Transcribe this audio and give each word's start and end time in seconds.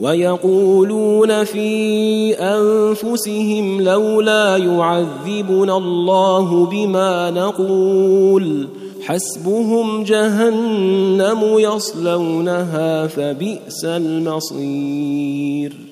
ويقولون 0.00 1.44
في 1.44 2.32
انفسهم 2.34 3.80
لولا 3.82 4.56
يعذبنا 4.56 5.76
الله 5.76 6.66
بما 6.66 7.30
نقول 7.30 8.66
حسبهم 9.02 10.02
جهنم 10.04 11.58
يصلونها 11.58 13.06
فبئس 13.06 13.84
المصير 13.84 15.91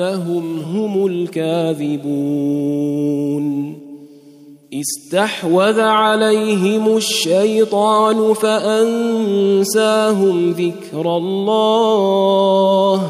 انهم 0.00 0.60
هم 0.60 1.06
الكاذبون 1.06 3.78
استحوذ 4.74 5.80
عليهم 5.80 6.96
الشيطان 6.96 8.34
فانساهم 8.34 10.50
ذكر 10.50 11.16
الله 11.16 13.08